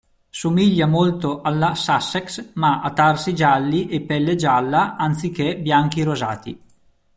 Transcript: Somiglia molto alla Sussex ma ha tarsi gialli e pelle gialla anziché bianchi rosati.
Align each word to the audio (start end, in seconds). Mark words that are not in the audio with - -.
Somiglia 0.31 0.87
molto 0.87 1.41
alla 1.41 1.75
Sussex 1.75 2.53
ma 2.53 2.81
ha 2.81 2.91
tarsi 2.91 3.35
gialli 3.35 3.87
e 3.87 4.01
pelle 4.01 4.33
gialla 4.35 4.95
anziché 4.95 5.57
bianchi 5.59 6.01
rosati. 6.01 6.59